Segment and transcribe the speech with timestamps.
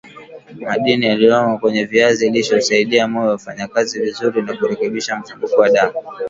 [0.61, 5.93] Madini yaliyomo kwenye viazi lishe husaidia moyo kufanyakazi vizuri na kurekebisha mzunguko wa damu